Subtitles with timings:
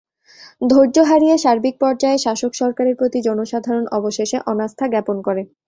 [0.61, 5.41] ধৈর্য হারিয়ে সার্বিক পর্যায়ে শাসক সরকারের প্রতি জনসাধারণ অবশেষে অনাস্থা জ্ঞাপন করে।